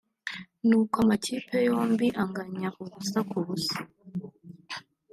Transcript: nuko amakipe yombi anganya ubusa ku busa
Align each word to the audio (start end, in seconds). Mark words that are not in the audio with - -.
nuko 0.67 0.95
amakipe 1.03 1.55
yombi 1.67 2.07
anganya 2.21 2.69
ubusa 2.83 3.19
ku 3.29 3.37
busa 3.45 3.77